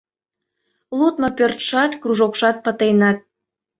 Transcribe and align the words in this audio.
Лудмо 0.97 1.29
пӧртшат, 1.37 1.91
кружокшат 2.01 2.57
пытеныт. 2.65 3.17